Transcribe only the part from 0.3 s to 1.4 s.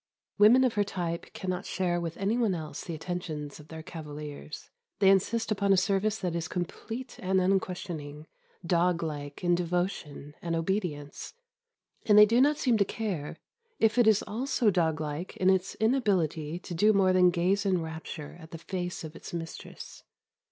Women of her type